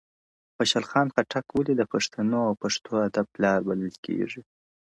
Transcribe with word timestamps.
•خوشحال 0.55 0.85
خان 0.91 1.07
خټک 1.15 1.45
ولي 1.51 1.73
د 1.77 1.83
پښتنو 1.93 2.37
او 2.47 2.53
پښتو 2.63 2.91
ادب 3.07 3.25
پلار 3.35 3.59
بلل 3.67 3.93
کیږي؟- 4.05 4.41